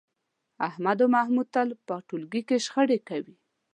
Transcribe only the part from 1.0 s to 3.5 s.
او محمود تل په ټولګي کې شخړې کوي.